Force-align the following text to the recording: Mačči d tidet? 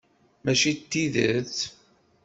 Mačči 0.43 0.71
d 0.77 0.79
tidet? 0.91 1.57